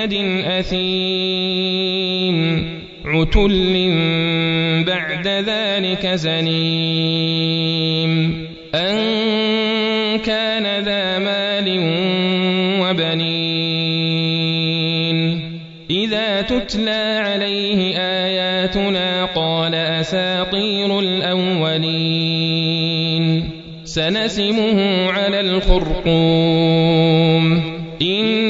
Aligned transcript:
معتد 0.00 0.14
أثيم 0.46 2.36
عتل 3.04 3.74
بعد 4.86 5.28
ذلك 5.28 6.06
زنيم 6.06 7.30
أن 8.74 8.98
كان 10.18 10.84
ذا 10.84 11.18
مال 11.18 11.68
وبنين 12.80 13.60
إذا 15.90 16.42
تتلى 16.42 17.20
عليه 17.24 17.98
آياتنا 17.98 19.24
قال 19.24 19.74
أساطير 19.74 21.00
الأولين 21.00 22.40
سنسمه 23.84 25.10
على 25.10 25.40
الخرقوم 25.40 26.50
إنا 28.02 28.49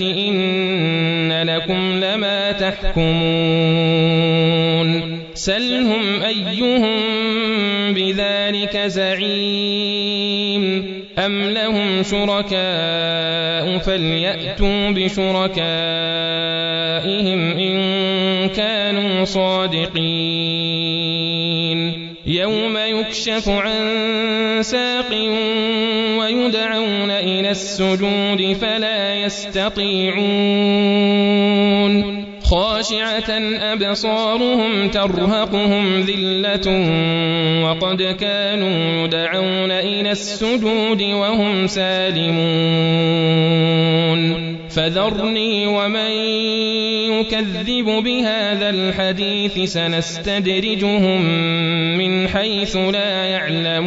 إن 0.00 1.42
لكم 1.42 2.00
لما 2.00 2.52
تحكمون 2.52 3.96
سلهم 5.34 6.22
أيهم 6.22 6.96
بذلك 7.94 8.76
زعيم 8.76 10.16
أم 11.18 11.50
لهم 11.50 12.02
شركاء 12.02 13.78
فليأتوا 13.78 14.90
بشركائهم 14.90 15.56
إن 17.58 18.48
كانوا 18.48 19.24
صادقين 19.24 20.66
يوم 22.26 22.76
يكشف 22.76 23.48
عن 23.48 24.58
ساق 24.60 25.12
ويدعون 26.18 27.10
السجود 27.50 28.56
فلا 28.60 29.14
يستطيعون. 29.14 30.76
خاشعة 32.42 33.30
أبصارهم 33.72 34.88
ترهقهم 34.88 36.00
ذلة 36.00 36.68
وقد 37.64 38.02
كانوا 38.02 39.04
يدعون 39.04 39.70
إلى 39.70 40.10
السجود 40.10 41.02
وهم 41.02 41.66
سالمون. 41.66 42.36
فذرني 44.70 45.66
ومن 45.66 46.10
يكذب 47.10 47.84
بهذا 47.84 48.70
الحديث 48.70 49.72
سنستدرجهم 49.72 51.22
من 51.98 52.28
حيث 52.28 52.76
لا 52.76 53.24
يعلمون. 53.24 53.86